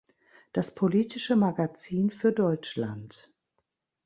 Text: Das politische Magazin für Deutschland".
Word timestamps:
Das 0.51 0.73
politische 0.73 1.35
Magazin 1.35 2.09
für 2.09 2.31
Deutschland". 2.33 3.29